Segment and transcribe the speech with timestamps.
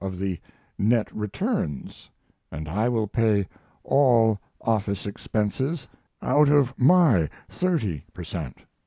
[0.03, 0.39] of the
[0.79, 2.09] net returns
[2.51, 3.47] and I will pay
[3.83, 5.87] all office expenses
[6.23, 8.57] out of my thirty per cent."